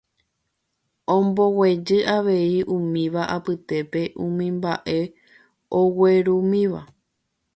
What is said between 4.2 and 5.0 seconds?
umi mba'e